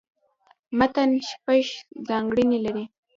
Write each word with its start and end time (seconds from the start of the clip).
متن 0.77 1.09
شپږ 1.27 1.65
ځانګړني 2.07 2.59
لري. 2.65 2.85